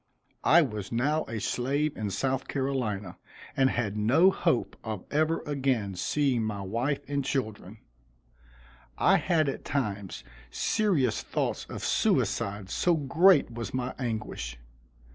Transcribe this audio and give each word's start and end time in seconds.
I 0.43 0.63
was 0.63 0.91
now 0.91 1.25
a 1.25 1.39
slave 1.39 1.95
in 1.95 2.09
South 2.09 2.47
Carolina, 2.47 3.19
and 3.55 3.69
had 3.69 3.95
no 3.95 4.31
hope 4.31 4.75
of 4.83 5.05
ever 5.11 5.43
again 5.45 5.93
seeing 5.93 6.41
my 6.41 6.63
wife 6.63 7.01
and 7.07 7.23
children. 7.23 7.77
I 8.97 9.17
had 9.17 9.47
at 9.47 9.63
times 9.63 10.23
serious 10.49 11.21
thoughts 11.21 11.67
of 11.69 11.83
suicide 11.83 12.71
so 12.71 12.95
great 12.95 13.51
was 13.51 13.75
my 13.75 13.93
anguish. 13.99 14.57